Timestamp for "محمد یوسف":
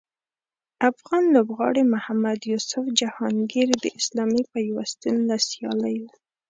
1.93-2.83